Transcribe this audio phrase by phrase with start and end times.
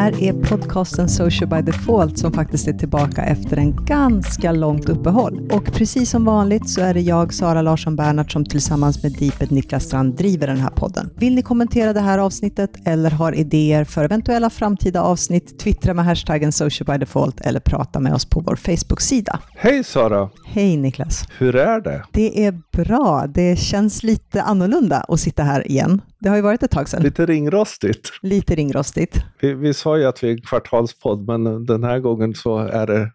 [0.00, 5.50] Här är podcasten Social by Default som faktiskt är tillbaka efter en ganska långt uppehåll.
[5.52, 9.50] Och precis som vanligt så är det jag, Sara Larsson Bernhardt, som tillsammans med Deepet
[9.50, 11.10] Niklas Strand driver den här podden.
[11.16, 16.04] Vill ni kommentera det här avsnittet eller har idéer för eventuella framtida avsnitt, twittra med
[16.04, 19.38] hashtaggen Social by Default eller prata med oss på vår Facebook-sida.
[19.56, 20.30] Hej Sara!
[20.46, 21.24] Hej Niklas!
[21.38, 22.04] Hur är det?
[22.12, 23.26] Det är bra.
[23.26, 26.00] Det känns lite annorlunda att sitta här igen.
[26.20, 27.02] Det har ju varit ett tag sedan.
[27.02, 28.12] Lite ringrostigt.
[28.22, 29.16] Lite ringrostigt.
[29.40, 32.86] Vi, vi sa ju att vi är en kvartalspodd, men den här gången så är
[32.86, 33.10] det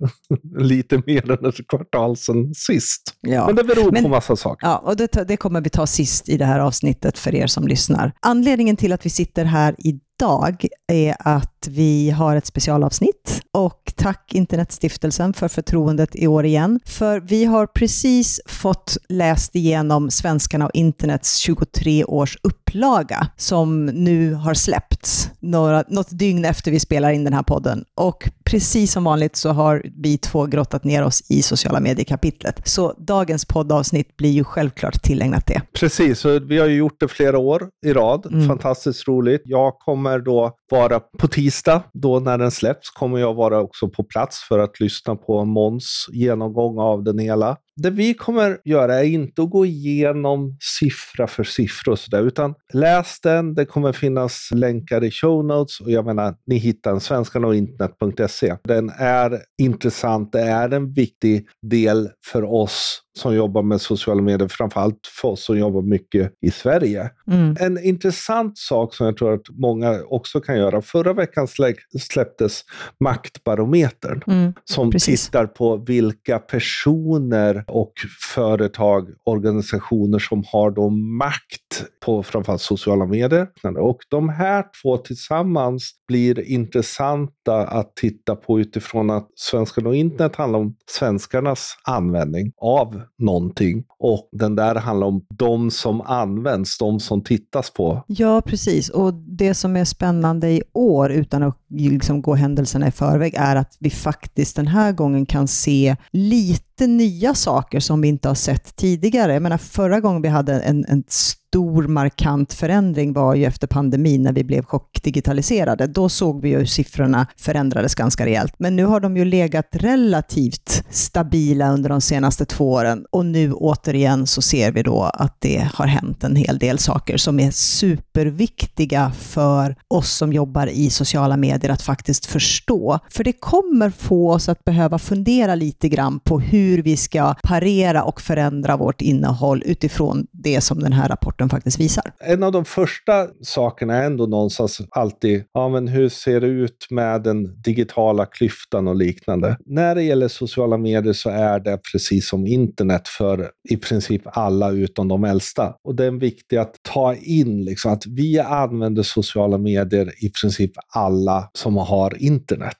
[0.64, 3.02] lite mer än ett kvartal sedan sist.
[3.22, 3.46] Ja.
[3.48, 4.68] Men det beror Men- på massa saker.
[4.68, 7.68] Ja, och det, det kommer vi ta sist i det här avsnittet för er som
[7.68, 8.12] lyssnar.
[8.20, 9.76] Anledningen till att vi sitter här
[10.20, 16.80] idag är att vi har ett specialavsnitt och tack Internetstiftelsen för förtroendet i år igen.
[16.86, 24.34] För vi har precis fått läst igenom Svenskarna och internets 23 års upplaga som nu
[24.34, 27.86] har släppts några, något dygn efter vi spelar in den här podden.
[27.96, 32.62] Och precis som vanligt så har vi två grottat ner oss i sociala medier-kapitlet.
[32.66, 35.62] Så dagens poddavsnitt blir ju självklart tillägnat det.
[35.74, 38.26] Precis, så vi har ju gjort det flera år i rad.
[38.26, 38.48] Mm.
[38.48, 39.42] Fantastiskt roligt.
[39.46, 44.04] Jag kommer då vara på tisdag, då när den släpps, kommer jag vara också på
[44.04, 47.58] plats för att lyssna på Måns genomgång av den hela.
[47.82, 52.54] Det vi kommer göra är inte att gå igenom siffra för siffra och sådär, utan
[52.74, 53.54] läs den.
[53.54, 57.56] Det kommer finnas länkar i show notes och jag menar, ni hittar den, svenskarna och
[57.56, 58.56] internet.se.
[58.64, 64.48] Den är intressant, det är en viktig del för oss som jobbar med sociala medier,
[64.48, 67.10] framförallt för oss som jobbar mycket i Sverige.
[67.32, 67.56] Mm.
[67.60, 70.82] En intressant sak som jag tror att många också kan göra.
[70.82, 72.62] Förra veckan slä- släpptes
[73.04, 74.54] Maktbarometern Mm.
[74.64, 75.26] som Precis.
[75.26, 77.94] tittar på vilka personer och
[78.36, 83.48] företag, organisationer som har då makt på framförallt sociala medier.
[83.80, 90.36] Och de här två tillsammans blir intressanta att titta på utifrån att Svenskarna och internet
[90.36, 97.00] handlar om svenskarnas användning av någonting och den där handlar om de som används, de
[97.00, 98.04] som tittas på.
[98.08, 98.90] Ja, precis.
[98.90, 103.56] Och det som är spännande i år, utan att liksom gå händelserna i förväg, är
[103.56, 108.36] att vi faktiskt den här gången kan se lite nya saker som vi inte har
[108.36, 109.34] sett tidigare.
[109.34, 111.04] Jag menar, förra gången vi hade en, en
[111.48, 115.88] stor markant förändring var ju efter pandemin när vi blev chockdigitaliserade.
[115.88, 118.54] Då såg vi ju hur siffrorna förändrades ganska rejält.
[118.58, 123.54] Men nu har de ju legat relativt stabila under de senaste två åren och nu
[123.54, 127.52] återigen så ser vi då att det har hänt en hel del saker som är
[127.52, 133.00] superviktiga för oss som jobbar i sociala medier att faktiskt förstå.
[133.10, 138.04] För det kommer få oss att behöva fundera lite grann på hur vi ska parera
[138.04, 142.04] och förändra vårt innehåll utifrån det som den här rapporten faktiskt visar.
[142.20, 146.88] En av de första sakerna är ändå någonstans alltid, ja men hur ser det ut
[146.90, 149.58] med den digitala klyftan och liknande.
[149.66, 154.72] När det gäller sociala medier så är det precis som internet för i princip alla
[154.72, 155.76] utom de äldsta.
[155.84, 160.72] Och det är viktigt att ta in liksom att vi använder sociala medier i princip
[160.96, 162.78] alla som har internet.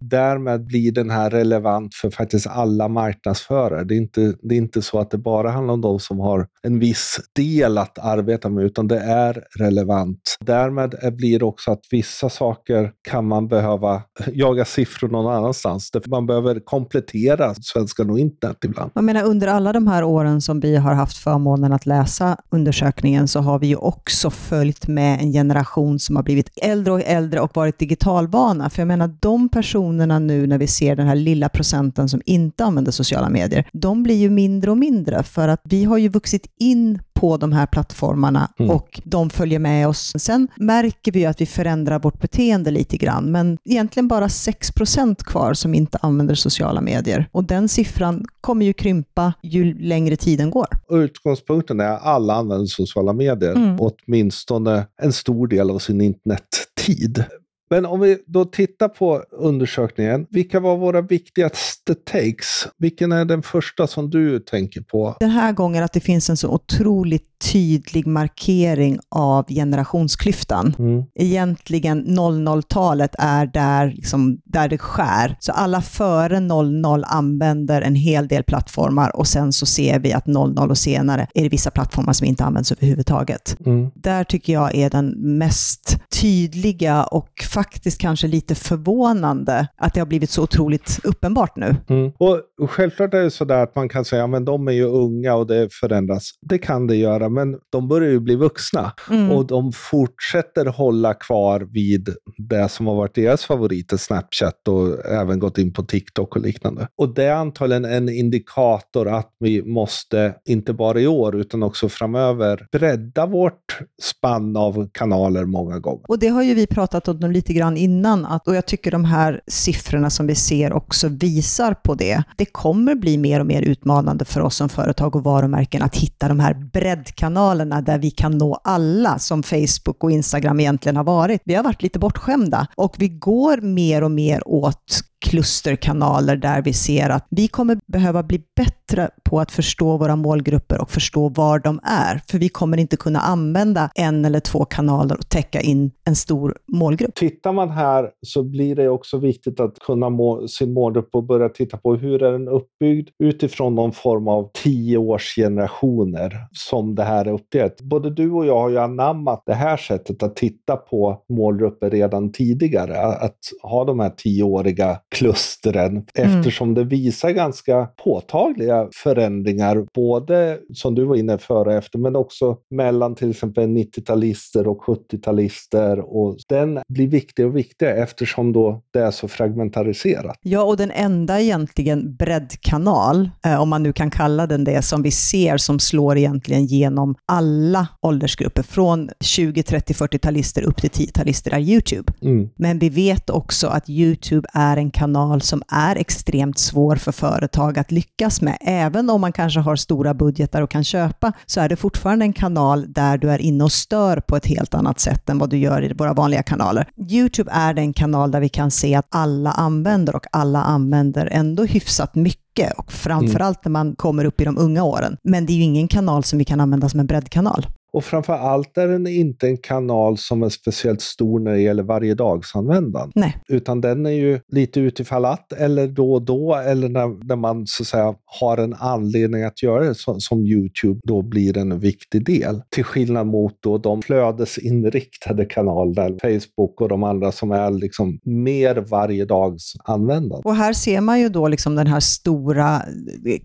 [0.00, 3.84] Därmed blir den här relevant för faktiskt alla marknadsförare.
[3.84, 6.46] Det är, inte, det är inte så att det bara handlar om de som har
[6.62, 10.36] en viss del att arbeta med, utan det är relevant.
[10.40, 15.90] Därmed är- blir det också att vissa saker kan man behöva jaga siffror någon annanstans.
[16.06, 18.90] Man behöver komplettera Svenskan och internet ibland.
[18.94, 23.28] Jag menar, under alla de här åren som vi har haft förmånen att läsa undersökningen
[23.34, 27.40] så har vi ju också följt med en generation som har blivit äldre och äldre
[27.40, 28.70] och varit digitalvana.
[28.70, 32.64] För jag menar, de personerna nu när vi ser den här lilla procenten som inte
[32.64, 36.46] använder sociala medier, de blir ju mindre och mindre för att vi har ju vuxit
[36.58, 38.70] in på de här plattformarna Mm.
[38.70, 40.12] och de följer med oss.
[40.18, 45.54] Sen märker vi att vi förändrar vårt beteende lite grann, men egentligen bara 6% kvar
[45.54, 47.28] som inte använder sociala medier.
[47.32, 50.66] Och den siffran kommer ju krympa ju längre tiden går.
[50.90, 53.76] Utgångspunkten är att alla använder sociala medier, Mm.
[53.80, 57.24] åtminstone en stor del av sin internettid.
[57.70, 62.68] Men om vi då tittar på undersökningen, vilka var våra viktigaste takes?
[62.78, 65.16] Vilken är den första som du tänker på?
[65.20, 70.74] Den här gången att det finns en så otroligt tydlig markering av generationsklyftan.
[70.78, 71.02] Mm.
[71.14, 75.36] Egentligen 00-talet är där, liksom, där det skär.
[75.40, 80.26] Så alla före 00 använder en hel del plattformar och sen så ser vi att
[80.26, 83.56] 00 och senare är det vissa plattformar som inte används överhuvudtaget.
[83.66, 83.90] Mm.
[83.94, 90.06] Där tycker jag är den mest tydliga och faktiskt kanske lite förvånande att det har
[90.06, 91.76] blivit så otroligt uppenbart nu.
[91.88, 92.12] Mm.
[92.18, 95.46] Och självklart är det sådär att man kan säga, att de är ju unga och
[95.46, 96.30] det förändras.
[96.40, 98.92] Det kan det göra, men de börjar ju bli vuxna.
[99.10, 99.30] Mm.
[99.30, 105.38] Och de fortsätter hålla kvar vid det som har varit deras favoriter, Snapchat och även
[105.38, 106.88] gått in på TikTok och liknande.
[106.96, 111.88] Och det är antagligen en indikator att vi måste, inte bara i år, utan också
[111.88, 116.04] framöver, bredda vårt spann av kanaler många gånger.
[116.08, 119.04] Och det har ju vi pratat om lite grann innan, att, och jag tycker de
[119.04, 122.22] här siffrorna som vi ser också visar på det.
[122.36, 126.28] Det kommer bli mer och mer utmanande för oss som företag och varumärken att hitta
[126.28, 131.42] de här breddkanalerna där vi kan nå alla, som Facebook och Instagram egentligen har varit.
[131.44, 136.72] Vi har varit lite bortskämda och vi går mer och mer åt klusterkanaler där vi
[136.72, 141.58] ser att vi kommer behöva bli bättre på att förstå våra målgrupper och förstå var
[141.58, 142.20] de är.
[142.30, 146.56] För vi kommer inte kunna använda en eller två kanaler och täcka in en stor
[146.68, 147.14] målgrupp.
[147.14, 151.48] Tittar man här så blir det också viktigt att kunna må sin målgrupp och börja
[151.48, 157.32] titta på hur är den uppbyggd utifrån någon form av tioårsgenerationer som det här är
[157.32, 157.80] uppdelat.
[157.80, 162.32] Både du och jag har ju anammat det här sättet att titta på målgrupper redan
[162.32, 162.96] tidigare.
[163.00, 166.38] Att ha de här tioåriga klustren mm.
[166.38, 172.16] eftersom det visar ganska påtagliga förändringar, både som du var inne före och efter, men
[172.16, 175.98] också mellan till exempel 90-talister och 70-talister.
[175.98, 180.36] Och den blir viktigare och viktigare eftersom då det är så fragmentariserat.
[180.42, 185.02] Ja, och den enda egentligen breddkanal, eh, om man nu kan kalla den det, som
[185.02, 191.54] vi ser som slår egentligen genom alla åldersgrupper, från 20, 30, 40-talister upp till 10-talister,
[191.54, 192.12] är YouTube.
[192.22, 192.48] Mm.
[192.56, 195.03] Men vi vet också att YouTube är en kanal
[195.40, 198.58] som är extremt svår för företag att lyckas med.
[198.60, 202.32] Även om man kanske har stora budgetar och kan köpa, så är det fortfarande en
[202.32, 205.56] kanal där du är inne och stör på ett helt annat sätt än vad du
[205.56, 206.88] gör i våra vanliga kanaler.
[207.10, 211.64] YouTube är den kanal där vi kan se att alla använder och alla använder ändå
[211.64, 213.72] hyfsat mycket och framförallt mm.
[213.72, 215.16] när man kommer upp i de unga åren.
[215.24, 217.66] Men det är ju ingen kanal som vi kan använda som en breddkanal.
[217.94, 221.82] Och framför allt är den inte en kanal som är speciellt stor när det gäller
[221.82, 223.12] varje dagsanvändande.
[223.14, 223.36] Nej.
[223.48, 227.66] Utan den är ju lite utifall att, eller då och då, eller när, när man
[227.66, 231.80] så att säga har en anledning att göra det, som, som YouTube då blir en
[231.80, 232.62] viktig del.
[232.70, 238.74] Till skillnad mot då de flödesinriktade kanaler, Facebook och de andra som är liksom mer
[238.90, 240.42] varje dags användande.
[240.44, 242.82] Och här ser man ju då liksom den här stora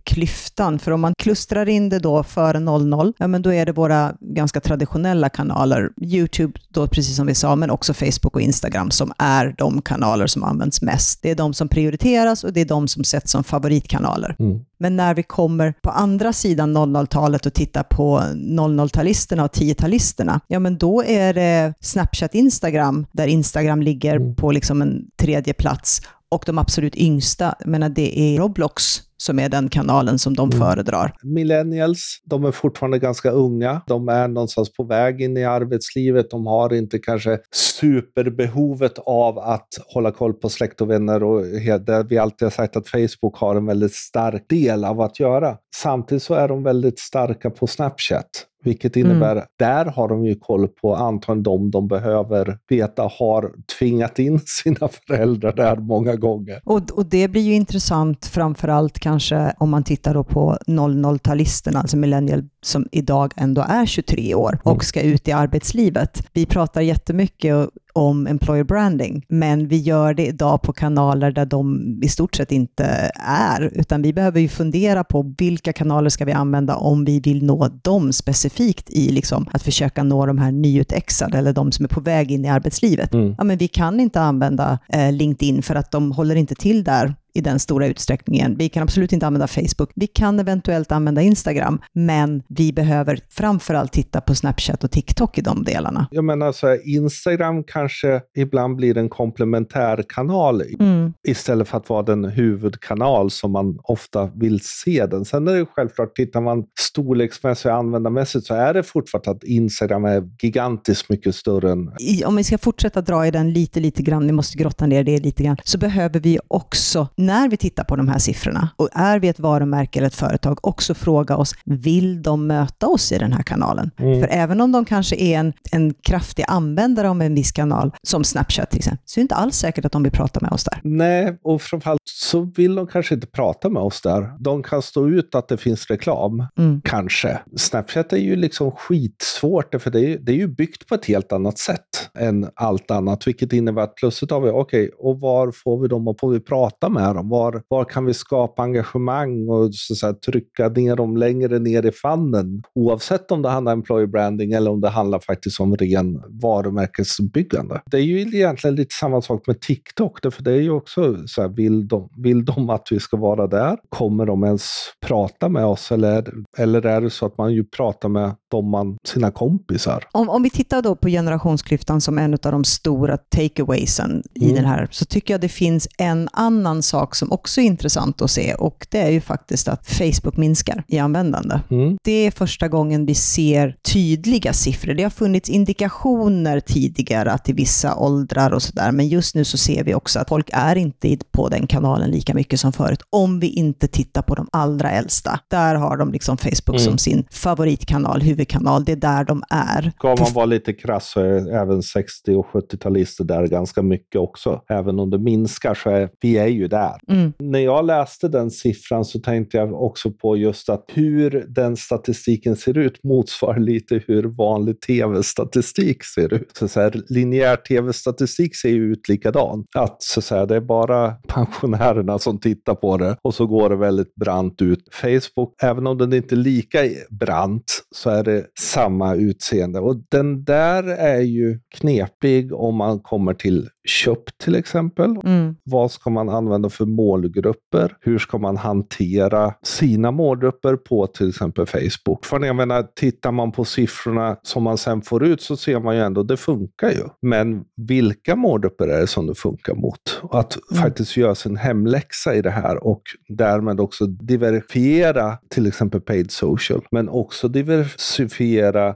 [0.04, 3.72] klyftan, för om man klustrar in det då före 00, ja men då är det
[3.72, 5.90] våra ganska traditionella kanaler.
[6.02, 10.28] YouTube, då, precis som vi sa, men också Facebook och Instagram som är de kanaler
[10.28, 11.22] som används mest.
[11.22, 14.36] Det är de som prioriteras och det är de som sätts som favoritkanaler.
[14.40, 14.60] Mm.
[14.78, 20.60] Men när vi kommer på andra sidan 00-talet och tittar på 00-talisterna och 10-talisterna, ja
[20.60, 24.36] men då är det Snapchat, Instagram, där Instagram ligger mm.
[24.36, 29.50] på liksom en tredje plats och de absolut yngsta, menar det är Roblox som är
[29.50, 30.60] den kanalen som de mm.
[30.60, 31.14] föredrar.
[31.24, 33.82] Millennials, de är fortfarande ganska unga.
[33.88, 36.30] De är någonstans på väg in i arbetslivet.
[36.30, 41.24] De har inte kanske superbehovet av att hålla koll på släkt och vänner.
[41.24, 41.42] Och
[41.86, 45.58] det vi alltid har sagt att Facebook har en väldigt stark del av att göra.
[45.76, 48.46] Samtidigt så är de väldigt starka på Snapchat.
[48.64, 49.46] Vilket innebär, mm.
[49.60, 54.88] där har de ju koll på antagligen de de behöver veta har tvingat in sina
[55.08, 56.62] föräldrar där många gånger.
[56.66, 61.98] Och, och det blir ju intressant framförallt kanske om man tittar då på 00-talisterna, alltså
[61.98, 64.80] millennial som idag ändå är 23 år och mm.
[64.80, 66.28] ska ut i arbetslivet.
[66.34, 72.00] Vi pratar jättemycket om employer branding, men vi gör det idag på kanaler där de
[72.04, 76.32] i stort sett inte är, utan vi behöver ju fundera på vilka kanaler ska vi
[76.32, 81.38] använda om vi vill nå dem specifikt i liksom att försöka nå de här nyutexade
[81.38, 83.14] eller de som är på väg in i arbetslivet.
[83.14, 83.36] Mm.
[83.38, 87.16] Ja, men vi kan inte använda eh, LinkedIn för att de håller inte till där
[87.34, 88.56] i den stora utsträckningen.
[88.58, 89.92] Vi kan absolut inte använda Facebook.
[89.96, 95.42] Vi kan eventuellt använda Instagram, men vi behöver framförallt titta på Snapchat och TikTok i
[95.42, 96.08] de delarna.
[96.12, 101.14] Jag menar så här, Instagram kanske ibland blir en komplementärkanal mm.
[101.28, 105.26] istället för att vara den huvudkanal som man ofta vill se den.
[105.26, 110.06] Sen är det självklart, tittar man storleksmässigt och användarmässigt så är det fortfarande att Instagram
[110.06, 111.92] är gigantiskt mycket större än...
[112.26, 115.18] Om vi ska fortsätta dra i den lite, lite grann, vi måste grotta ner det
[115.18, 119.20] lite grann, så behöver vi också när vi tittar på de här siffrorna och är
[119.20, 123.34] vi ett varumärke eller ett företag, också fråga oss, vill de möta oss i den
[123.34, 123.92] här kanalen?
[123.98, 124.20] Mm.
[124.20, 128.24] För även om de kanske är en, en kraftig användare av en viss kanal, som
[128.24, 130.64] Snapchat till exempel, så är det inte alls säkert att de vill prata med oss
[130.64, 130.82] där.
[130.84, 134.34] Nej, och framförallt så vill de kanske inte prata med oss där.
[134.40, 136.82] De kan stå ut att det finns reklam, mm.
[136.84, 137.40] kanske.
[137.58, 141.32] Snapchat är ju liksom skitsvårt, för det är, det är ju byggt på ett helt
[141.32, 145.52] annat sätt än allt annat, vilket innebär att plötsligt har vi, okej, okay, och var
[145.52, 147.30] får vi dem och får vi prata med dem?
[147.30, 151.92] Var, var kan vi skapa engagemang och så säga, trycka ner dem längre ner i
[151.92, 152.64] fannen?
[152.76, 157.82] Oavsett om det handlar om employer branding eller om det handlar faktiskt om ren varumärkesbyggande.
[157.92, 161.42] Det är ju egentligen lite samma sak med TikTok, för det är ju också så
[161.42, 163.78] här, vill de, vill de att vi ska vara där?
[163.90, 164.72] Kommer de ens
[165.08, 168.98] prata med oss eller, eller är det så att man ju pratar med de man,
[169.08, 170.08] sina kompisar?
[170.12, 174.24] Om, om vi tittar då på generationsklyftan som en av de stora takeawaysen mm.
[174.50, 178.22] i den här, så tycker jag det finns en annan sak som också är intressant
[178.22, 181.60] att se och det är ju faktiskt att Facebook minskar i användande.
[181.70, 181.98] Mm.
[182.04, 184.94] Det är första gången vi ser tydliga siffror.
[184.94, 189.58] Det har funnits indikationer tidigare att i vissa åldrar och sådär, men just nu så
[189.58, 193.40] ser vi också att folk är inte på den kanalen lika mycket som förut, om
[193.40, 195.40] vi inte tittar på de allra äldsta.
[195.48, 196.80] Där har de liksom Facebook mm.
[196.80, 198.86] som sin favoritkanal, huvudkanal.
[198.86, 199.92] Det är där de är.
[199.98, 204.62] Ska man vara lite krass så är även 60 och 70-talister där ganska mycket också.
[204.70, 206.96] Även om det minskar så är vi är ju där.
[207.08, 207.34] Mm.
[207.40, 212.56] När jag läste den siffran så tänkte jag också på just att hur den statistiken
[212.56, 216.58] ser ut motsvarar lite hur vanlig tv-statistik ser ut.
[216.58, 219.66] Så, så här, linjär tv-statistik ser ju ut likadan.
[219.76, 223.70] Att så, så här, det är bara pensionärerna som tittar på det och så går
[223.70, 224.80] det väldigt brant ut.
[224.92, 226.80] Facebook, även om den inte är lika
[227.10, 227.64] brant,
[227.96, 228.29] så är det
[228.60, 229.80] samma utseende.
[229.80, 235.16] Och den där är ju knepig om man kommer till köp till exempel.
[235.24, 235.56] Mm.
[235.64, 237.96] Vad ska man använda för målgrupper?
[238.02, 242.26] Hur ska man hantera sina målgrupper på till exempel Facebook?
[242.26, 245.96] För jag menar, tittar man på siffrorna som man sen får ut så ser man
[245.96, 247.04] ju ändå att det funkar ju.
[247.22, 250.22] Men vilka målgrupper är det som det funkar mot?
[250.32, 250.84] Att mm.
[250.84, 256.86] faktiskt göra sin hemläxa i det här och därmed också diversifiera till exempel paid social,
[256.92, 258.19] men också diversifiera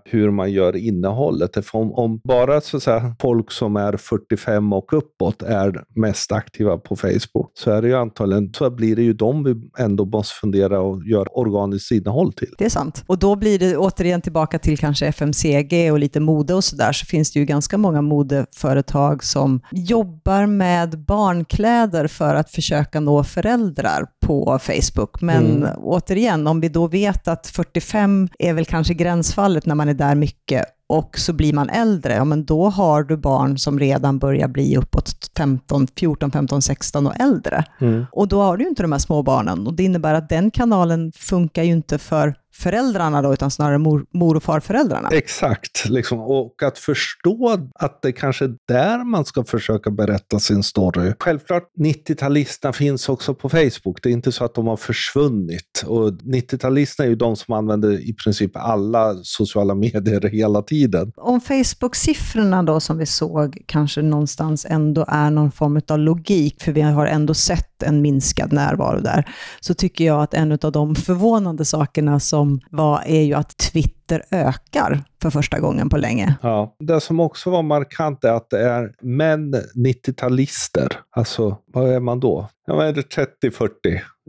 [0.06, 1.58] hur man gör innehållet.
[1.74, 6.78] Om, om bara så att säga, folk som är 45 och uppåt är mest aktiva
[6.78, 10.36] på Facebook så är det ju antagligen, så blir det ju de vi ändå måste
[10.36, 12.54] fundera och göra organiskt innehåll till.
[12.58, 13.04] Det är sant.
[13.08, 17.06] Och då blir det återigen tillbaka till kanske FMCG och lite mode och sådär, så
[17.06, 24.06] finns det ju ganska många modeföretag som jobbar med barnkläder för att försöka nå föräldrar
[24.24, 25.22] på Facebook.
[25.22, 25.70] Men mm.
[25.78, 30.16] återigen, om vi då vet att 45 är väl kanske gränsfallet när man är där
[30.16, 34.48] mycket och så blir man äldre, ja men då har du barn som redan börjar
[34.48, 37.66] bli uppåt 15, 14, 15, 16 och äldre.
[37.82, 38.06] Mm.
[38.12, 40.52] Och då har du ju inte de här små barnen och det innebär att den
[40.52, 45.10] kanalen funkar ju inte för föräldrarna då, utan snarare mor, mor och farföräldrarna.
[45.12, 46.20] Exakt, liksom.
[46.20, 51.14] och att förstå att det kanske är där man ska försöka berätta sin story.
[51.20, 54.04] Självklart, 90-talisterna finns också på Facebook.
[54.04, 55.84] Det är inte så att de har försvunnit.
[55.86, 61.12] Och 90-talisterna är ju de som använder i princip alla sociala medier hela tiden.
[61.16, 66.72] Om Facebook-siffrorna då som vi såg kanske någonstans ändå är någon form av logik, för
[66.72, 69.28] vi har ändå sett en minskad närvaro där,
[69.60, 73.58] så tycker jag att en av de förvånande sakerna som som var, är ju att
[73.58, 76.36] Twitter ökar för första gången på länge.
[76.42, 80.88] Ja, det som också var markant är att det är män 90-talister.
[81.16, 82.50] Alltså, vad är man då?
[82.68, 83.70] Ja, vad är det 30-40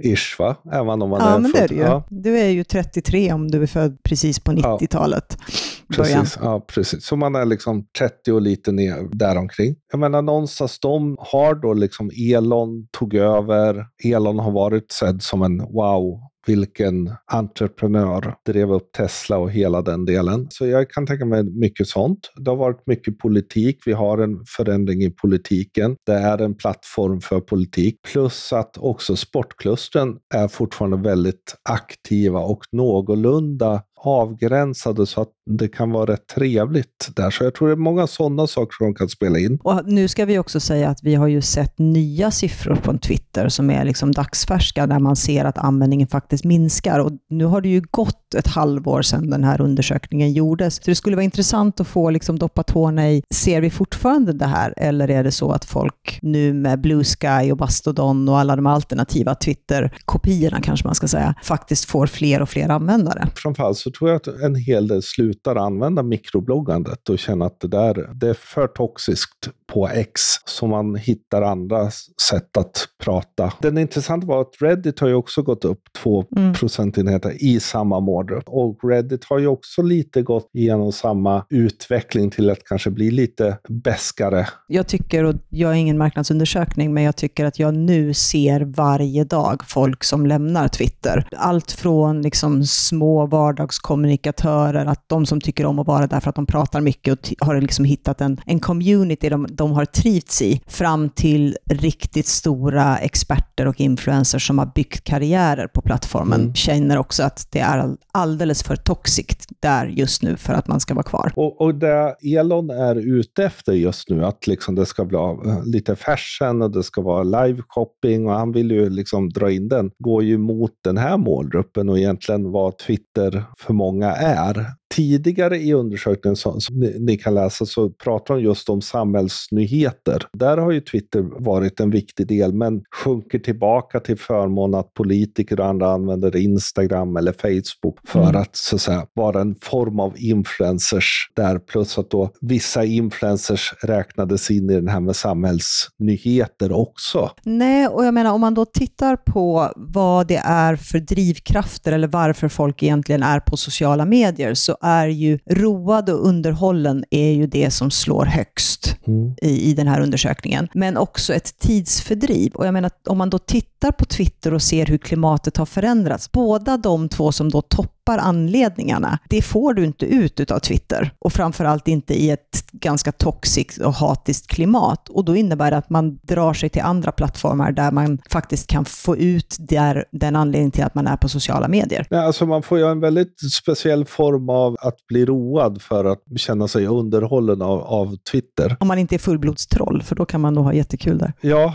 [0.03, 0.57] ish va?
[0.73, 1.61] Även om man ja, är men född.
[1.61, 1.81] det är det ju.
[1.81, 2.05] Ja.
[2.11, 5.39] Du är ju 33 om du är född precis på 90-talet.
[5.39, 5.95] Ja.
[5.97, 7.05] Precis, ja, precis.
[7.05, 9.77] Så man är liksom 30 och lite ner däromkring.
[9.93, 13.87] Jag menar någonstans, de har då liksom Elon tog över.
[14.05, 20.05] Elon har varit sedd som en wow vilken entreprenör drev upp Tesla och hela den
[20.05, 20.47] delen.
[20.51, 22.33] Så jag kan tänka mig mycket sånt.
[22.37, 23.79] Det har varit mycket politik.
[23.87, 25.97] Vi har en förändring i politiken.
[26.07, 28.03] Det är en plattform för politik.
[28.13, 35.91] Plus att också sportklustren är fortfarande väldigt aktiva och någorlunda avgränsade så att det kan
[35.91, 37.31] vara rätt trevligt där.
[37.31, 39.59] Så jag tror det är många sådana saker som kan spela in.
[39.63, 43.49] Och nu ska vi också säga att vi har ju sett nya siffror på Twitter
[43.49, 46.99] som är liksom dagsfärska, där man ser att användningen faktiskt minskar.
[46.99, 50.75] Och nu har det ju gått ett halvår sedan den här undersökningen gjordes.
[50.75, 54.47] Så det skulle vara intressant att få liksom doppa tårna i, ser vi fortfarande det
[54.47, 54.75] här?
[54.77, 58.67] Eller är det så att folk nu med Blue Sky och Bastodon och alla de
[58.67, 63.29] alternativa Twitter-kopiorna kanske man ska säga, faktiskt får fler och fler användare?
[63.35, 67.69] Framförallt så tror jag att en hel del slutar använda mikrobloggandet och känner att det
[67.69, 71.91] där det är för toxiskt på X, så man hittar andra
[72.31, 73.53] sätt att prata.
[73.61, 76.55] Den intressanta var att Reddit har ju också gått upp två mm.
[76.55, 78.45] procentenheter i samma målgrupp.
[78.47, 83.59] Och Reddit har ju också lite gått igenom samma utveckling till att kanske bli lite
[83.69, 84.49] bäskare.
[84.69, 89.25] Jag tycker, och jag är ingen marknadsundersökning, men jag tycker att jag nu ser varje
[89.25, 91.29] dag folk som lämnar Twitter.
[91.37, 93.27] Allt från liksom små
[93.75, 97.47] vardagskommunikatörer, att de som tycker om att vara där för att de pratar mycket och
[97.47, 102.99] har liksom hittat en, en community de, de har trivts i, fram till riktigt stora
[102.99, 106.55] experter och influencers som har byggt karriärer på plattformen, mm.
[106.55, 110.95] känner också att det är alldeles för toxiskt där just nu för att man ska
[110.95, 111.33] vara kvar.
[111.37, 115.19] Och, och det Elon är ute efter just nu, att liksom det ska bli
[115.65, 119.69] lite fashion och det ska vara live shopping och han vill ju liksom dra in
[119.69, 125.59] den, går ju mot den här målgruppen och egentligen vad Twitter för många är tidigare
[125.59, 130.23] i undersökningen som, som ni, ni, kan läsa så pratar de just om samhällsnyheter.
[130.33, 135.61] Där har ju Twitter varit en viktig del, men sjunker tillbaka till förmån att politiker
[135.61, 138.37] och andra använder Instagram eller Facebook för mm.
[138.37, 143.75] att så att säga vara en form av influencers där, plus att då vissa influencers
[143.83, 147.31] räknades in i den här med samhällsnyheter också.
[147.43, 152.09] Nej, och jag menar om man då tittar på vad det är för drivkrafter eller
[152.09, 157.47] varför folk egentligen är på sociala medier så är ju road och underhållen är ju
[157.47, 159.35] det som slår högst mm.
[159.43, 160.69] i, i den här undersökningen.
[160.75, 162.53] Men också ett tidsfördriv.
[162.55, 166.33] Och jag menar, om man då tittar på Twitter och ser hur klimatet har förändrats,
[166.33, 171.11] båda de två som då toppar toppar anledningarna, det får du inte ut av Twitter.
[171.19, 175.09] Och framförallt inte i ett ganska toxiskt och hatiskt klimat.
[175.09, 178.85] Och då innebär det att man drar sig till andra plattformar där man faktiskt kan
[178.85, 182.07] få ut där, den anledningen till att man är på sociala medier.
[182.11, 186.23] Ja, alltså man får ju en väldigt speciell form av att bli road för att
[186.37, 188.77] känna sig underhållen av, av Twitter.
[188.81, 191.33] Om man inte är fullblodstroll, för då kan man nog ha jättekul där.
[191.41, 191.75] Ja,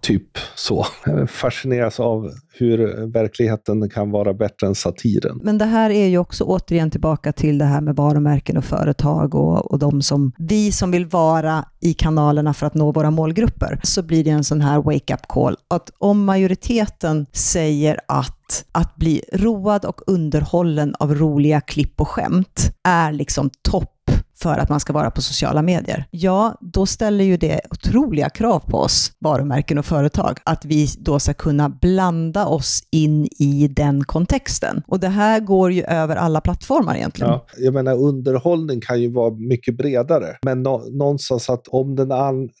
[0.00, 0.86] typ så.
[1.28, 5.40] Fascineras av hur verkligheten kan vara bättre än satiren.
[5.42, 9.34] Men det här är ju också återigen tillbaka till det här med varumärken och företag
[9.34, 13.80] och, och de som, vi som vill vara i kanalerna för att nå våra målgrupper.
[13.82, 15.56] Så blir det en sån här wake-up call.
[15.68, 18.36] Att om majoriteten säger att
[18.72, 23.99] att bli road och underhållen av roliga klipp och skämt är liksom topp
[24.42, 28.60] för att man ska vara på sociala medier, ja, då ställer ju det otroliga krav
[28.60, 34.04] på oss, varumärken och företag, att vi då ska kunna blanda oss in i den
[34.04, 34.82] kontexten.
[34.86, 37.32] Och det här går ju över alla plattformar egentligen.
[37.32, 42.08] Ja, jag menar, underhållning kan ju vara mycket bredare, men nå någonstans att om den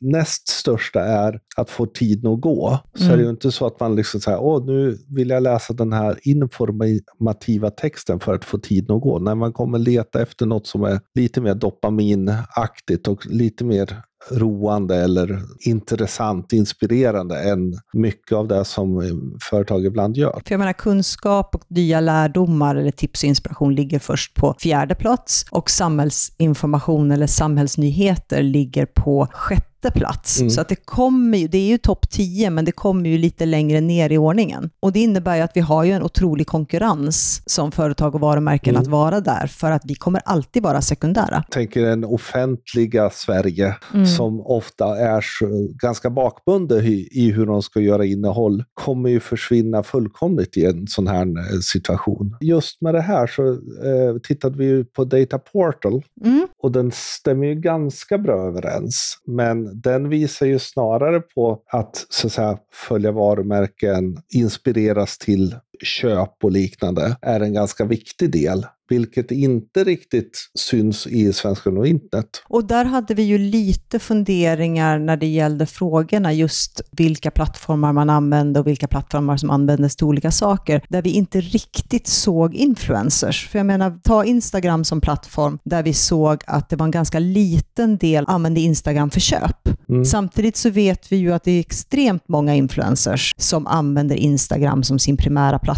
[0.00, 3.12] näst största är att få tiden att gå, så mm.
[3.12, 3.34] är det ju mm.
[3.34, 8.20] inte så att man liksom säger, åh, nu vill jag läsa den här informativa texten
[8.20, 9.18] för att få tiden att gå.
[9.18, 14.96] När man kommer leta efter något som är lite mer dopaminaktigt och lite mer roande
[14.96, 19.02] eller intressant, inspirerande än mycket av det som
[19.50, 20.32] företag ibland gör.
[20.32, 24.94] För jag menar, kunskap och nya lärdomar eller tips och inspiration ligger först på fjärde
[24.94, 30.40] plats och samhällsinformation eller samhällsnyheter ligger på sjätte sjätte plats.
[30.40, 30.50] Mm.
[30.50, 33.46] Så att det kommer ju, det är ju topp 10, men det kommer ju lite
[33.46, 34.70] längre ner i ordningen.
[34.80, 38.74] Och det innebär ju att vi har ju en otrolig konkurrens som företag och varumärken
[38.74, 38.82] mm.
[38.82, 41.44] att vara där, för att vi kommer alltid vara sekundära.
[41.48, 44.06] Jag tänker den offentliga Sverige, mm.
[44.06, 45.24] som ofta är
[45.80, 50.86] ganska bakbundet i, i hur de ska göra innehåll, kommer ju försvinna fullkomligt i en
[50.86, 52.36] sån här eh, situation.
[52.40, 56.46] Just med det här så eh, tittade vi på Data Portal mm.
[56.62, 59.18] och den stämmer ju ganska bra överens.
[59.26, 66.44] Men den visar ju snarare på att, så att säga, följa varumärken, inspireras till köp
[66.44, 72.42] och liknande är en ganska viktig del vilket inte riktigt syns i Svenskan och internet.
[72.48, 78.10] Och där hade vi ju lite funderingar när det gällde frågorna, just vilka plattformar man
[78.10, 83.48] använde och vilka plattformar som användes till olika saker, där vi inte riktigt såg influencers.
[83.48, 87.18] För jag menar, ta Instagram som plattform, där vi såg att det var en ganska
[87.18, 89.68] liten del använde Instagram för köp.
[89.88, 90.04] Mm.
[90.04, 94.98] Samtidigt så vet vi ju att det är extremt många influencers som använder Instagram som
[94.98, 95.69] sin primära plattform.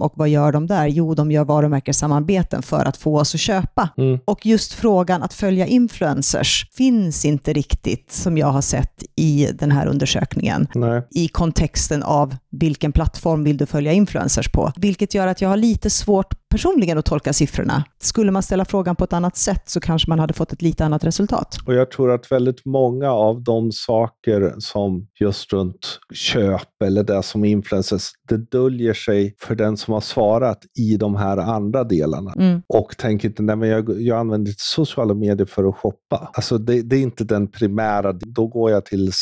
[0.00, 0.86] Och vad gör de där?
[0.86, 3.88] Jo, de gör varumärkessamarbeten för att få oss att köpa.
[3.96, 4.18] Mm.
[4.24, 9.70] Och just frågan att följa influencers finns inte riktigt, som jag har sett i den
[9.70, 11.02] här undersökningen, Nej.
[11.10, 14.72] i kontexten av vilken plattform vill du följa influencers på?
[14.76, 17.84] Vilket gör att jag har lite svårt personligen att tolka siffrorna.
[17.98, 20.84] Skulle man ställa frågan på ett annat sätt så kanske man hade fått ett lite
[20.84, 21.56] annat resultat.
[21.66, 27.22] Och jag tror att väldigt många av de saker som just runt köp eller det
[27.22, 32.32] som influencers, det döljer sig för den som har svarat i de här andra delarna.
[32.32, 32.62] Mm.
[32.68, 36.30] Och tänker inte, nej men jag, jag använder sociala medier för att shoppa.
[36.32, 39.12] Alltså det, det är inte den primära, då går jag till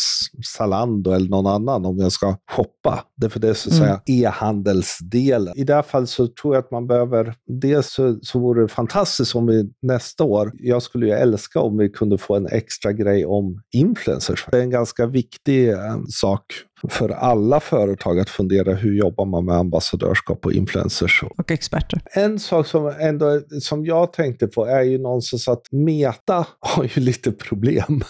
[0.56, 3.04] Zalando eller någon annan om jag ska shoppa.
[3.16, 3.86] Det är för det är så att mm.
[3.86, 5.54] säga e-handelsdelen.
[5.56, 7.13] I det här fallet så tror jag att man behöver,
[7.46, 11.78] dels så, så vore det fantastiskt om vi nästa år, jag skulle ju älska om
[11.78, 14.46] vi kunde få en extra grej om influencers.
[14.50, 16.44] Det är en ganska viktig eh, sak
[16.88, 21.22] för alla företag att fundera hur jobbar man med ambassadörskap och influencers.
[21.36, 22.00] Och experter.
[22.12, 27.00] En sak som, ändå, som jag tänkte på är ju någonstans att Meta har ju
[27.00, 28.02] lite problem.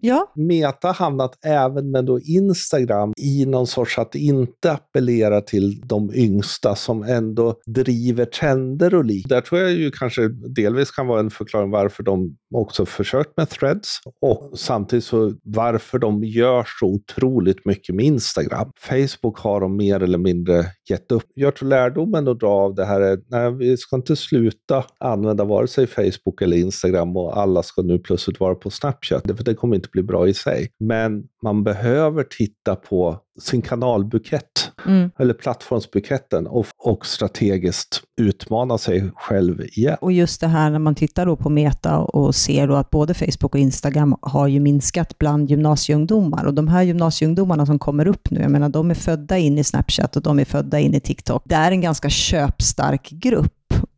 [0.00, 0.32] Ja.
[0.34, 6.14] Meta har hamnat även med då Instagram i någon sorts att inte appellera till de
[6.14, 9.34] yngsta som ändå driver trender och liknande.
[9.34, 13.48] Där tror jag ju kanske delvis kan vara en förklaring varför de också försökt med
[13.50, 18.72] threads och samtidigt så varför de gör så otroligt mycket med Instagram.
[18.78, 21.24] Facebook har de mer eller mindre gett upp.
[21.34, 25.44] Jag tror lärdomen att dra av det här är nej, vi ska inte sluta använda
[25.44, 29.22] vare sig Facebook eller Instagram och alla ska nu plötsligt vara på Snapchat.
[29.36, 30.68] För det kommer inte bli bra i sig.
[30.80, 35.10] Men man behöver titta på sin kanalbukett, mm.
[35.18, 39.96] eller plattformsbuketten och, och strategiskt utmana sig själv igen.
[40.00, 43.14] Och just det här när man tittar då på Meta och ser då att både
[43.14, 46.44] Facebook och Instagram har ju minskat bland gymnasieungdomar.
[46.44, 49.64] Och de här gymnasieungdomarna som kommer upp nu, jag menar de är födda in i
[49.64, 51.42] Snapchat och de är födda in i TikTok.
[51.44, 53.55] Det är en ganska köpstark grupp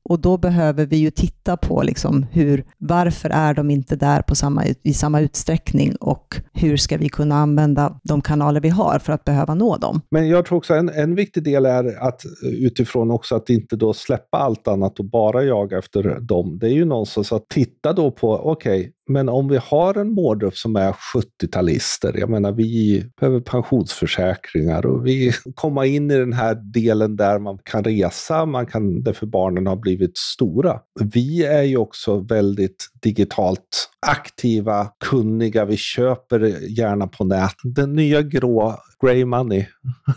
[0.08, 4.34] och då behöver vi ju titta på liksom hur, varför är de inte där på
[4.34, 9.12] samma, i samma utsträckning och hur ska vi kunna använda de kanaler vi har för
[9.12, 10.00] att behöva nå dem.
[10.10, 13.76] Men jag tror också en, en viktig del är att eh, utifrån också att inte
[13.76, 16.58] då släppa allt annat och bara jaga efter dem.
[16.58, 20.12] Det är ju någonstans att titta då på, okej, okay, men om vi har en
[20.12, 26.32] målgrupp som är 70-talister, jag menar vi behöver pensionsförsäkringar och vi kommer in i den
[26.32, 30.80] här delen där man kan resa, man kan, därför barnen har blivit stora.
[31.00, 36.40] Vi är ju också väldigt digitalt aktiva, kunniga, vi köper
[36.78, 37.54] gärna på nät.
[37.64, 39.66] Den nya grå grey money.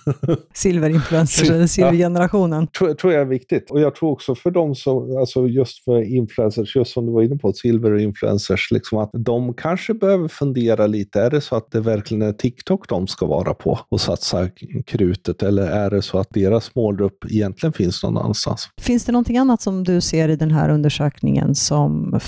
[0.53, 2.67] Silverinfluencers, eller silvergenerationen.
[2.67, 3.71] Tror, tror jag är viktigt.
[3.71, 7.21] Och jag tror också för de som, alltså just för influencers, just som du var
[7.21, 11.21] inne på, silverinfluencers, liksom att de kanske behöver fundera lite.
[11.21, 14.49] Är det så att det verkligen är TikTok de ska vara på och satsa
[14.85, 15.43] krutet?
[15.43, 18.69] Eller är det så att deras målgrupp egentligen finns någon annanstans?
[18.81, 22.19] Finns det någonting annat som du ser i den här undersökningen som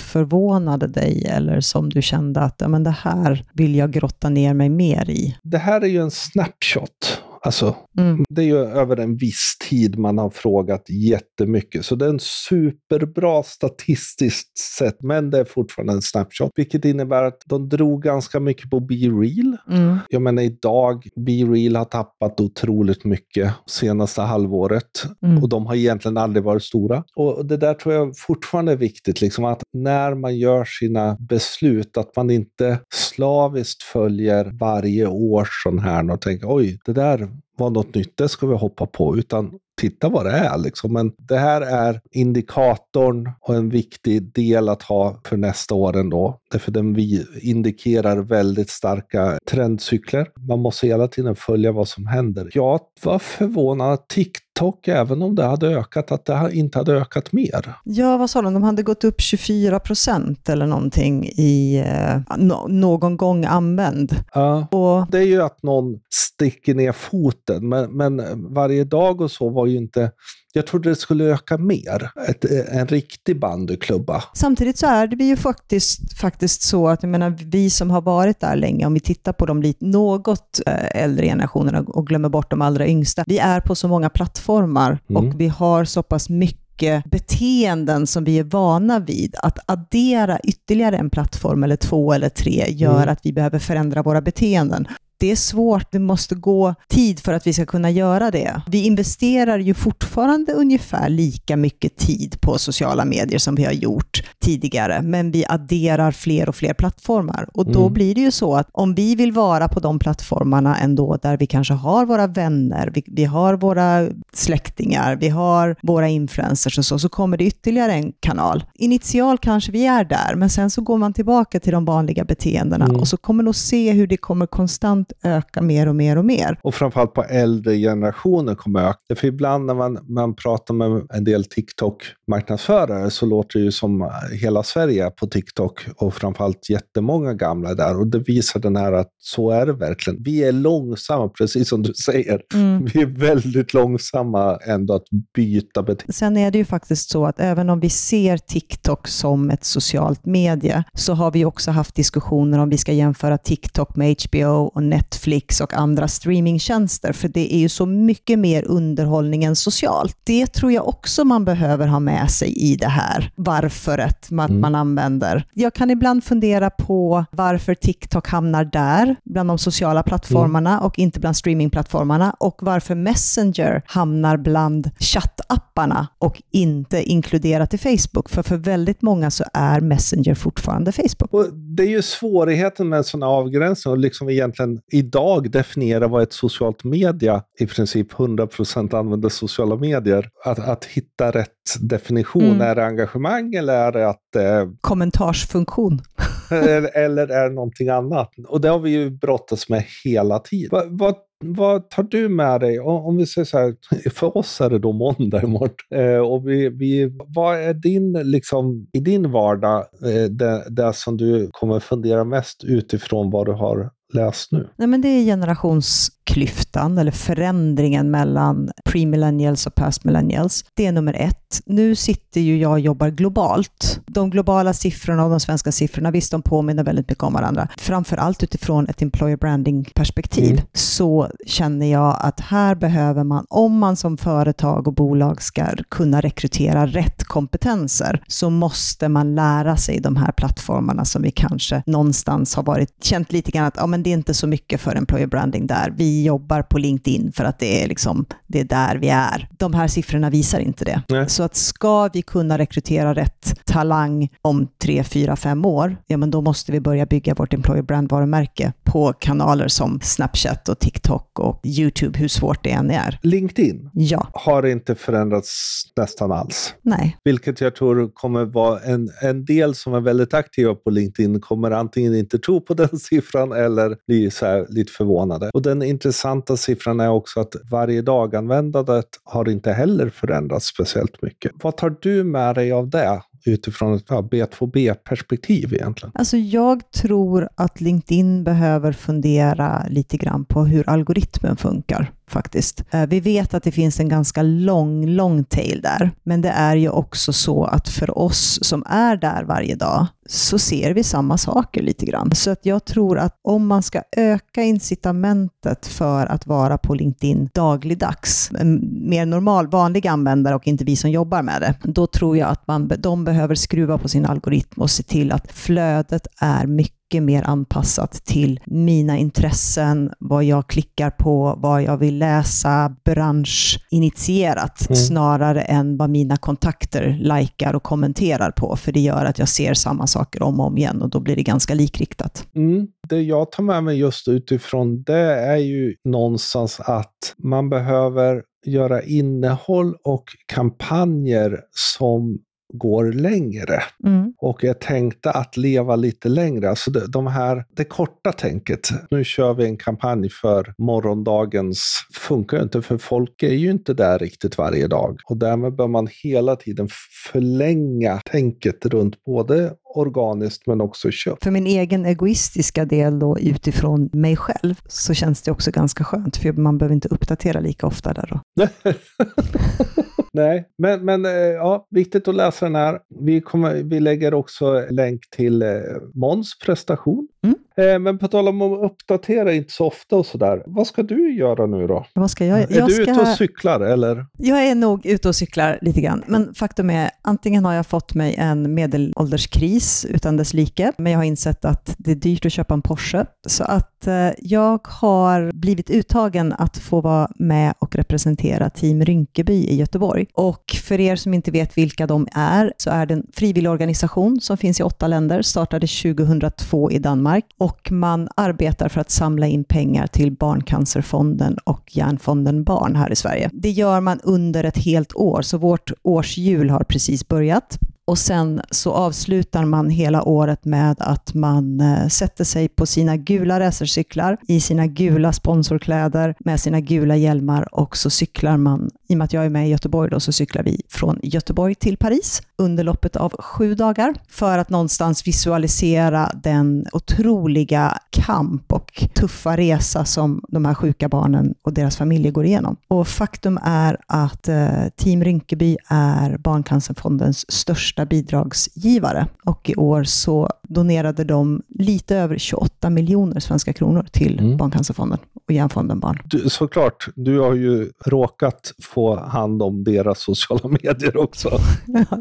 [0.44, 4.54] förvånade dig eller som du kände att ja, men det här vill jag grotta ner
[4.54, 5.36] mig mer i?
[5.42, 8.24] Det här är ju en snapshot Alltså, mm.
[8.28, 11.84] Det är ju över en viss tid man har frågat jättemycket.
[11.84, 16.50] Så det är en superbra statistiskt sett, men det är fortfarande en snapshot.
[16.54, 19.56] Vilket innebär att de drog ganska mycket på Be Real.
[19.70, 19.98] Mm.
[20.08, 25.04] Jag menar idag, Be Real har tappat otroligt mycket senaste halvåret.
[25.26, 25.42] Mm.
[25.42, 27.04] Och de har egentligen aldrig varit stora.
[27.16, 31.96] Och det där tror jag fortfarande är viktigt, liksom att när man gör sina beslut,
[31.96, 37.70] att man inte slaviskt följer varje år sån här och tänker oj, det där var
[37.70, 40.58] något nytt, det ska vi hoppa på, utan titta vad det är.
[40.58, 40.92] Liksom.
[40.92, 46.38] Men det här är indikatorn och en viktig del att ha för nästa år ändå.
[46.50, 50.28] Därför den vi indikerar väldigt starka trendcykler.
[50.48, 52.50] Man måste hela tiden följa vad som händer.
[52.54, 54.43] Jag var förvånad att TikTok,
[54.86, 57.74] även om det hade ökat, att det inte hade ökat mer.
[57.84, 58.54] Ja, vad sa de?
[58.54, 64.16] De hade gått upp 24 procent eller någonting i eh, no någon gång använd.
[64.34, 65.10] Ja, och...
[65.10, 68.22] det är ju att någon sticker ner foten, men, men
[68.54, 70.10] varje dag och så var ju inte
[70.56, 72.10] jag trodde det skulle öka mer.
[72.28, 74.24] Ett, en riktig bandyklubba.
[74.34, 78.40] Samtidigt så är det ju faktiskt, faktiskt så att jag menar, vi som har varit
[78.40, 82.50] där länge, om vi tittar på de lite, något eh, äldre generationerna och glömmer bort
[82.50, 85.28] de allra yngsta, vi är på så många plattformar mm.
[85.28, 89.34] och vi har så pass mycket beteenden som vi är vana vid.
[89.42, 93.08] Att addera ytterligare en plattform eller två eller tre gör mm.
[93.08, 94.88] att vi behöver förändra våra beteenden
[95.24, 98.62] det är svårt, det måste gå tid för att vi ska kunna göra det.
[98.66, 104.22] Vi investerar ju fortfarande ungefär lika mycket tid på sociala medier som vi har gjort
[104.40, 107.48] tidigare, men vi adderar fler och fler plattformar.
[107.54, 107.92] Och då mm.
[107.92, 111.46] blir det ju så att om vi vill vara på de plattformarna ändå där vi
[111.46, 116.98] kanske har våra vänner, vi, vi har våra släktingar, vi har våra influencers och så,
[116.98, 118.64] så kommer det ytterligare en kanal.
[118.74, 122.84] Initial kanske vi är där, men sen så går man tillbaka till de vanliga beteendena
[122.84, 123.00] mm.
[123.00, 126.58] och så kommer nog se hur det kommer konstant öka mer och mer och mer.
[126.62, 129.16] Och framförallt på äldre generationer kommer öka.
[129.16, 134.10] För ibland när man, man pratar med en del TikTok-marknadsförare så låter det ju som
[134.40, 137.98] hela Sverige på TikTok och framförallt jättemånga gamla där.
[137.98, 140.22] Och det visar den här att så är det verkligen.
[140.22, 142.40] Vi är långsamma, precis som du säger.
[142.54, 142.84] Mm.
[142.94, 146.12] Vi är väldigt långsamma ändå att byta beteende.
[146.12, 150.26] Sen är det ju faktiskt så att även om vi ser TikTok som ett socialt
[150.26, 154.82] medie så har vi också haft diskussioner om vi ska jämföra TikTok med HBO och
[154.94, 160.16] Netflix och andra streamingtjänster, för det är ju så mycket mer underhållning än socialt.
[160.24, 164.60] Det tror jag också man behöver ha med sig i det här varföret att mm.
[164.60, 165.46] man använder.
[165.52, 170.84] Jag kan ibland fundera på varför TikTok hamnar där, bland de sociala plattformarna mm.
[170.84, 178.30] och inte bland streamingplattformarna och varför Messenger hamnar bland chattapparna och inte inkluderat i Facebook.
[178.30, 181.32] För för väldigt många så är Messenger fortfarande Facebook.
[181.32, 186.22] Och det är ju svårigheten med en sån avgränsning och liksom egentligen idag definiera vad
[186.22, 191.48] ett socialt media, i princip 100% använder sociala medier, att, att hitta rätt
[191.80, 192.42] definition.
[192.42, 192.60] Mm.
[192.60, 194.36] Är det engagemang eller är det att...
[194.36, 196.00] Eh, Kommentarsfunktion.
[196.50, 198.30] eller, eller är det någonting annat?
[198.48, 200.68] Och det har vi ju brottats med hela tiden.
[200.72, 201.14] Vad, vad
[201.46, 202.80] vad tar du med dig?
[202.80, 203.76] Om vi säger så här,
[204.10, 205.70] för oss är det då måndag imorgon.
[205.94, 211.16] Eh, och vi, vi, vad är din, liksom, i din vardag, eh, det, det som
[211.16, 214.68] du kommer fundera mest utifrån vad du har läst nu?
[214.76, 220.64] Nej, men det är generationsklyftan, eller förändringen mellan pre-millennials och past-millennials.
[220.74, 221.60] Det är nummer ett.
[221.66, 224.00] Nu sitter ju jag och jobbar globalt.
[224.06, 227.68] De globala siffrorna och de svenska siffrorna, visst de påminner väldigt mycket om varandra.
[227.78, 230.64] Framför allt utifrån ett employer branding-perspektiv mm.
[230.72, 236.20] så känner jag att här behöver man, om man som företag och bolag ska kunna
[236.20, 242.54] rekrytera rätt kompetenser, så måste man lära sig de här plattformarna som vi kanske någonstans
[242.54, 245.26] har varit, känt lite grann att ja, men det är inte så mycket för employer
[245.26, 245.94] branding där.
[245.96, 249.48] Vi jobbar på LinkedIn för att det är, liksom, det är där vi är.
[249.58, 251.02] De här siffrorna visar inte det.
[251.08, 251.28] Nej.
[251.28, 256.30] Så att ska vi kunna rekrytera rätt talang om tre, fyra, fem år, ja men
[256.30, 261.60] då måste vi börja bygga vårt employer brand-varumärke på kanaler som Snapchat och TikTok och
[261.64, 263.18] YouTube, hur svårt det än är.
[263.22, 264.28] LinkedIn ja.
[264.32, 266.74] har inte förändrats nästan alls.
[266.82, 267.16] Nej.
[267.24, 271.70] Vilket jag tror kommer vara en, en del som är väldigt aktiva på LinkedIn kommer
[271.70, 275.50] antingen inte tro på den siffran eller blir så här lite förvånade.
[275.54, 281.52] Och den intressanta siffran är också att varje dag-användandet har inte heller förändrats speciellt mycket.
[281.62, 283.20] Vad tar du med dig av det?
[283.46, 286.12] utifrån ett B2B-perspektiv egentligen?
[286.14, 292.84] Alltså jag tror att LinkedIn behöver fundera lite grann på hur algoritmen funkar faktiskt.
[292.90, 296.76] Eh, vi vet att det finns en ganska lång, lång tail där, men det är
[296.76, 301.38] ju också så att för oss som är där varje dag så ser vi samma
[301.38, 302.34] saker lite grann.
[302.34, 307.48] Så att jag tror att om man ska öka incitamentet för att vara på LinkedIn
[307.54, 308.50] dagligdags,
[308.82, 312.66] mer normal, vanlig användare och inte vi som jobbar med det, då tror jag att
[312.66, 317.22] man, de behöver skruva på sin algoritm och se till att flödet är mycket mycket
[317.22, 324.96] mer anpassat till mina intressen, vad jag klickar på, vad jag vill läsa, branschinitierat, mm.
[324.96, 329.74] snarare än vad mina kontakter likar och kommenterar på, för det gör att jag ser
[329.74, 332.46] samma saker om och om igen och då blir det ganska likriktat.
[332.54, 332.86] Mm.
[333.08, 339.02] Det jag tar med mig just utifrån det är ju någonstans att man behöver göra
[339.02, 342.38] innehåll och kampanjer som
[342.78, 343.82] går längre.
[344.04, 344.32] Mm.
[344.38, 346.70] Och är tänkta att leva lite längre.
[346.70, 348.88] Alltså det, de här, det korta tänket.
[349.10, 354.18] Nu kör vi en kampanj för morgondagens funkar inte för folk är ju inte där
[354.18, 355.20] riktigt varje dag.
[355.24, 356.88] Och därmed bör man hela tiden
[357.32, 361.44] förlänga tänket runt både organiskt men också köp.
[361.44, 366.36] För min egen egoistiska del då utifrån mig själv så känns det också ganska skönt
[366.36, 368.66] för man behöver inte uppdatera lika ofta där då.
[370.34, 373.00] Nej, men, men eh, ja, viktigt att läsa den här.
[373.20, 375.68] Vi, kommer, vi lägger också länk till eh,
[376.14, 377.28] Måns prestation.
[377.42, 377.58] Mm.
[377.78, 380.62] Eh, men på tal om att uppdatera inte så ofta och sådär.
[380.66, 382.06] Vad ska du göra nu då?
[382.14, 382.58] Vad ska jag?
[382.58, 383.02] Är jag du ska...
[383.02, 384.26] ute och cyklar eller?
[384.38, 386.24] Jag är nog ute och cyklar lite grann.
[386.26, 391.18] Men faktum är, antingen har jag fått mig en medelålderskris utan dess like, men jag
[391.18, 393.26] har insett att det är dyrt att köpa en Porsche.
[393.46, 399.66] Så att eh, jag har blivit uttagen att få vara med och representera Team Rynkeby
[399.66, 400.26] i Göteborg.
[400.34, 404.40] Och för er som inte vet vilka de är, så är det en frivillig organisation
[404.40, 409.46] som finns i åtta länder, startade 2002 i Danmark och man arbetar för att samla
[409.46, 413.50] in pengar till Barncancerfonden och Hjärnfonden Barn här i Sverige.
[413.52, 418.60] Det gör man under ett helt år, så vårt årshjul har precis börjat och sen
[418.70, 424.38] så avslutar man hela året med att man eh, sätter sig på sina gula racercyklar
[424.48, 429.24] i sina gula sponsorkläder med sina gula hjälmar och så cyklar man, i och med
[429.24, 432.84] att jag är med i Göteborg då, så cyklar vi från Göteborg till Paris under
[432.84, 440.44] loppet av sju dagar för att någonstans visualisera den otroliga kamp och tuffa resa som
[440.48, 442.76] de här sjuka barnen och deras familjer går igenom.
[442.88, 450.50] Och faktum är att eh, Team Rinkeby är Barncancerfondens största bidragsgivare och i år så
[450.62, 454.56] donerade de lite över 28 miljoner svenska kronor till mm.
[454.56, 456.18] Barncancerfonden och Hjärnfonden Barn.
[456.24, 461.50] Du, såklart, du har ju råkat få hand om deras sociala medier också.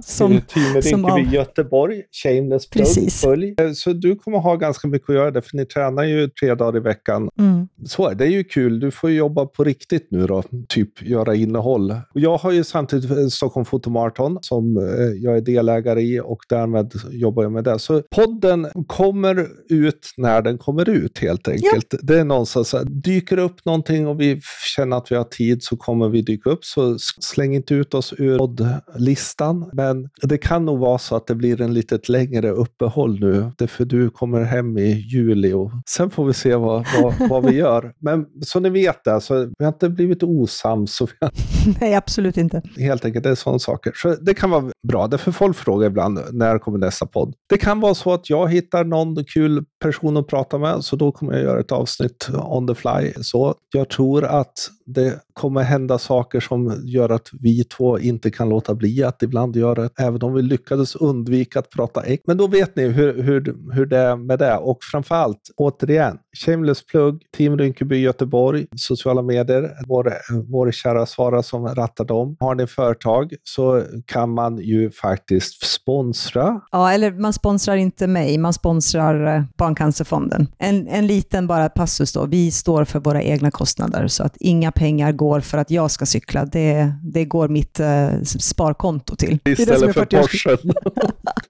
[0.03, 1.33] som, Team Rinkeby av...
[1.33, 3.55] Göteborg, shameless plug, följ.
[3.57, 6.55] Eh, så du kommer ha ganska mycket att göra där, för ni tränar ju tre
[6.55, 7.29] dagar i veckan.
[7.39, 7.67] Mm.
[7.85, 8.79] Så det är ju kul.
[8.79, 11.95] Du får jobba på riktigt nu då, typ göra innehåll.
[12.13, 14.83] Jag har ju samtidigt Stockholm Fotomarathon som eh,
[15.23, 17.79] jag är delägare i och därmed jobbar jag med det.
[17.79, 21.87] Så podden kommer ut när den kommer ut helt enkelt.
[21.89, 21.99] Ja.
[22.01, 24.41] Det är någonstans, dyker upp någonting och vi
[24.75, 26.62] känner att vi har tid så kommer vi dyka upp.
[26.63, 29.69] Så släng inte ut oss ur poddlistan.
[29.73, 33.67] Men det kan nog vara så att det blir en litet längre uppehåll nu.
[33.67, 37.55] För du kommer hem i juli och sen får vi se vad, vad, vad vi
[37.55, 37.93] gör.
[37.99, 40.99] Men så ni vet det, alltså, vi har inte blivit osams.
[40.99, 41.09] Har...
[41.81, 42.61] Nej, absolut inte.
[42.77, 43.91] Helt enkelt, det är sådana saker.
[43.95, 47.33] Så det kan vara bra, därför folk frågar ibland när kommer nästa podd.
[47.49, 51.11] Det kan vara så att jag hittar någon kul person att prata med, så då
[51.11, 53.13] kommer jag göra ett avsnitt on the fly.
[53.21, 58.49] Så jag tror att det kommer hända saker som gör att vi två inte kan
[58.49, 62.21] låta bli att ibland göra det, även om vi lyckades undvika att prata äck.
[62.27, 64.57] Men då vet ni hur, hur, hur det är med det.
[64.57, 70.13] Och framförallt, återigen, shameless plug, Team Rinkeby Göteborg, sociala medier, vår,
[70.51, 72.37] vår kära Svara som rattar dem.
[72.39, 76.61] Har ni företag så kan man ju faktiskt sponsra.
[76.71, 80.47] Ja, eller man sponsrar inte mig, man sponsrar eh, Barncancerfonden.
[80.57, 84.71] En, en liten bara passus då, vi står för våra egna kostnader så att inga
[84.73, 86.45] pengar går för att jag ska cykla.
[86.45, 89.39] Det, det går mitt eh, sparkonto till.
[89.45, 90.57] Istället för Porschen.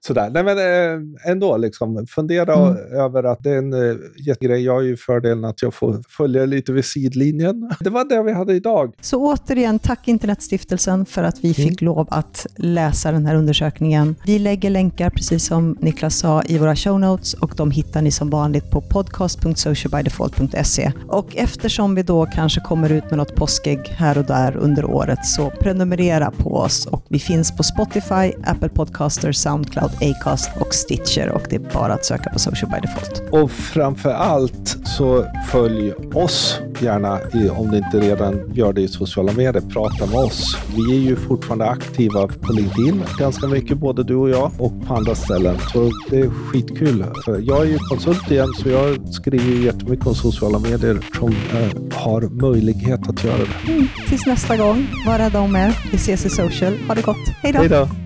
[0.06, 0.30] Sådär.
[0.30, 2.76] Nej, men eh, ändå, liksom, fundera mm.
[2.92, 4.64] över att det är en eh, jättegrej.
[4.64, 7.70] Jag har ju fördelen att jag får följa lite vid sidlinjen.
[7.80, 8.94] Det var det vi hade idag.
[9.00, 11.68] Så återigen, tack Internetstiftelsen för att vi mm.
[11.68, 14.14] fick lov att läsa den här undersökningen.
[14.26, 18.10] Vi lägger länkar, precis som Niklas sa, i våra show notes och de hittar ni
[18.10, 20.92] som vanligt på podcast.socialbydefault.se.
[21.08, 25.26] Och eftersom vi då kanske kommer ut med något påskägg här och där under året,
[25.26, 31.28] så prenumerera på oss och vi finns på Spotify, Apple Podcaster, Soundcloud, Acast och Stitcher
[31.28, 33.32] och det är bara att söka på Social by Default.
[33.32, 39.32] Och framför allt så följ oss gärna om ni inte redan gör det i sociala
[39.32, 39.62] medier.
[39.72, 40.56] Prata med oss.
[40.76, 44.94] Vi är ju fortfarande aktiva på LinkedIn ganska mycket, både du och jag, och på
[44.94, 45.58] andra ställen.
[45.72, 47.04] Så det är skitkul.
[47.26, 52.22] Jag är ju konsult igen, så jag skriver jättemycket om sociala medier som eh, har
[52.22, 53.72] möjlighet att göra det.
[53.72, 55.78] Mm, tills nästa gång, var rädda om er.
[55.90, 56.72] Vi ses i social.
[56.88, 57.16] Ha det gott.
[57.42, 58.03] Hej då!